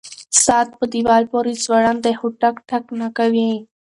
[0.45, 3.51] ساعت په دیوال پورې ځوړند دی خو ټک ټک نه کوي.